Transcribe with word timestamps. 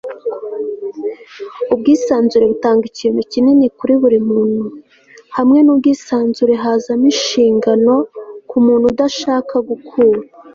ubwisanzure 1.73 2.45
butanga 2.51 2.83
ikintu 2.91 3.21
kinini 3.31 3.65
kuri 3.77 3.93
buri 4.01 4.19
muntu 4.29 4.65
hamwe 5.37 5.59
n'ubwisanzure 5.61 6.53
hazamo 6.63 7.05
inshingano 7.11 7.93
ku 8.49 8.57
muntu 8.65 8.85
udashaka 8.93 9.55
gukura 9.69 10.19